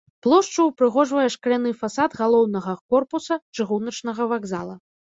[0.25, 4.75] Плошчу ўпрыгожвае шкляны фасад галоўнага корпуса чыгуначнага вакзала.